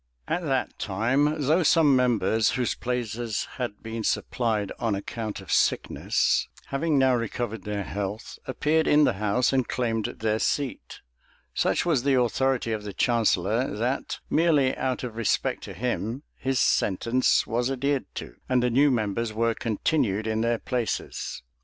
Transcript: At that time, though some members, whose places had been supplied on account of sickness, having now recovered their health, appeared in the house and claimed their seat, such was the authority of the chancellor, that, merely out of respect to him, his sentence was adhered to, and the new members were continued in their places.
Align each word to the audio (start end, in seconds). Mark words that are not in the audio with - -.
At 0.27 0.41
that 0.45 0.79
time, 0.79 1.43
though 1.45 1.61
some 1.61 1.95
members, 1.95 2.49
whose 2.53 2.73
places 2.73 3.45
had 3.59 3.83
been 3.83 4.03
supplied 4.03 4.71
on 4.79 4.95
account 4.95 5.41
of 5.41 5.51
sickness, 5.51 6.47
having 6.69 6.97
now 6.97 7.13
recovered 7.13 7.65
their 7.65 7.83
health, 7.83 8.39
appeared 8.47 8.87
in 8.87 9.03
the 9.03 9.13
house 9.21 9.53
and 9.53 9.67
claimed 9.67 10.05
their 10.05 10.39
seat, 10.39 11.01
such 11.53 11.85
was 11.85 12.01
the 12.01 12.19
authority 12.19 12.71
of 12.71 12.81
the 12.81 12.93
chancellor, 12.93 13.75
that, 13.77 14.17
merely 14.27 14.75
out 14.75 15.03
of 15.03 15.15
respect 15.15 15.63
to 15.65 15.73
him, 15.75 16.23
his 16.35 16.57
sentence 16.57 17.45
was 17.45 17.69
adhered 17.69 18.05
to, 18.15 18.37
and 18.49 18.63
the 18.63 18.71
new 18.71 18.89
members 18.89 19.33
were 19.33 19.53
continued 19.53 20.25
in 20.25 20.41
their 20.41 20.57
places. 20.57 21.43